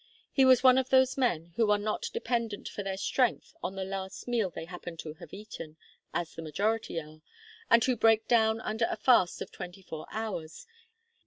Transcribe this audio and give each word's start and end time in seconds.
He 0.31 0.45
was 0.45 0.63
one 0.63 0.79
of 0.79 0.89
those 0.89 1.15
men 1.15 1.53
who 1.57 1.69
are 1.69 1.77
not 1.77 2.09
dependent 2.11 2.67
for 2.67 2.81
their 2.81 2.97
strength 2.97 3.53
on 3.61 3.75
the 3.75 3.83
last 3.85 4.27
meal 4.27 4.49
they 4.49 4.65
happen 4.65 4.97
to 4.97 5.13
have 5.13 5.31
eaten, 5.31 5.77
as 6.11 6.33
the 6.33 6.41
majority 6.41 6.99
are, 6.99 7.21
and 7.69 7.83
who 7.83 7.95
break 7.95 8.27
down 8.27 8.59
under 8.61 8.87
a 8.89 8.97
fast 8.97 9.43
of 9.43 9.51
twenty 9.51 9.83
four 9.83 10.07
hours. 10.09 10.65